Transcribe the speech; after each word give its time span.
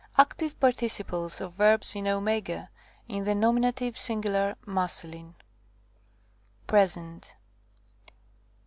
Active 0.17 0.59
participles 0.59 1.39
of 1.41 1.53
verbs 1.53 1.95
in 1.95 2.05
q@, 2.05 2.67
in 3.07 3.23
the 3.23 3.35
nominative, 3.35 3.99
singular, 3.99 4.55
masculine. 4.65 5.35
Present. 6.65 7.35